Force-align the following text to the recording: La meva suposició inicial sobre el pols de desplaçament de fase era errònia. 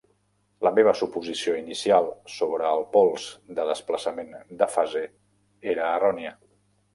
La 0.67 0.69
meva 0.77 0.93
suposició 1.01 1.51
inicial 1.59 2.09
sobre 2.35 2.71
el 2.77 2.81
pols 2.95 3.27
de 3.59 3.67
desplaçament 3.73 4.33
de 4.63 4.69
fase 4.79 5.05
era 5.77 5.87
errònia. 6.01 6.35